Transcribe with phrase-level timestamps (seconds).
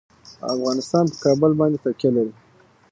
[0.55, 2.33] افغانستان په کابل باندې تکیه لري.